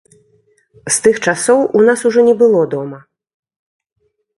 З 0.95 0.95
тых 1.07 1.15
часоў 1.29 1.59
у 1.77 1.85
нас 1.91 1.99
ужо 2.13 2.27
не 2.31 2.35
было 2.43 2.61
дома. 2.77 3.03